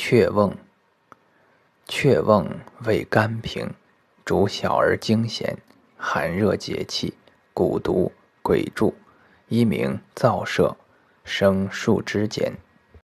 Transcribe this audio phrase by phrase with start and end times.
[0.00, 0.56] 雀瓮，
[1.88, 3.74] 雀瓮味甘平，
[4.24, 5.56] 主小儿惊痫，
[5.96, 7.14] 寒热解气，
[7.52, 8.94] 蛊毒鬼助，
[9.48, 10.76] 一名燥射，
[11.24, 12.56] 生树枝间。